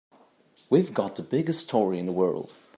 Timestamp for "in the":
1.99-2.11